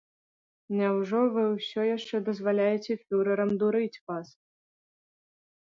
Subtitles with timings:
[0.77, 4.27] Няўжо вы ўсё яшчэ дазваляеце фюрэрам дурыць вас?